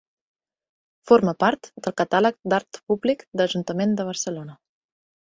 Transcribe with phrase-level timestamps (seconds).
[1.09, 4.57] Forma part del Catàleg d'art públic de l'Ajuntament de Barcelona.